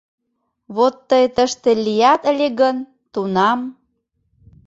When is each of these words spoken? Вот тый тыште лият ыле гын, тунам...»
Вот 0.75 0.93
тый 1.09 1.25
тыште 1.35 1.71
лият 1.85 2.21
ыле 2.31 2.47
гын, 2.59 2.77
тунам...» 3.13 3.59